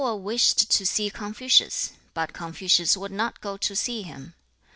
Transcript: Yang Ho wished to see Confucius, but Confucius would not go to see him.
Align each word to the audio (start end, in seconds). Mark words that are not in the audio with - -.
Yang 0.01 0.07
Ho 0.09 0.15
wished 0.15 0.71
to 0.71 0.83
see 0.83 1.11
Confucius, 1.11 1.91
but 2.15 2.33
Confucius 2.33 2.97
would 2.97 3.11
not 3.11 3.39
go 3.39 3.55
to 3.55 3.75
see 3.75 4.01
him. 4.01 4.33